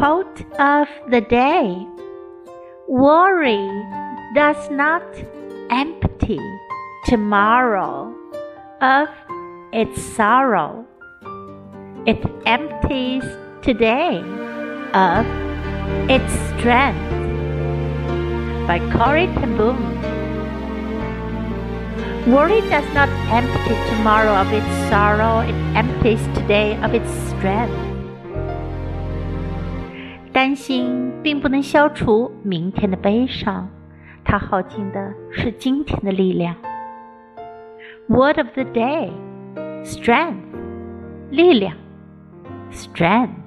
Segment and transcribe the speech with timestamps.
[0.00, 1.86] Quote of the day
[2.88, 3.68] Worry
[4.34, 5.02] does not
[5.70, 6.40] empty
[7.04, 8.10] tomorrow
[8.80, 9.08] of
[9.74, 10.86] its sorrow.
[12.06, 13.24] It empties
[13.60, 14.22] today
[14.94, 15.26] of
[16.08, 17.10] its strength.
[18.66, 19.78] By Corrie ten Boom.
[22.32, 27.99] Worry does not empty tomorrow of its sorrow, it empties today of its strength.
[30.40, 33.68] 担心并不能消除明天的悲伤，
[34.24, 36.56] 它耗尽的是今天的力量。
[38.08, 39.10] Word of the day:
[39.84, 40.36] strength，
[41.28, 41.76] 力量
[42.72, 43.39] ，strength。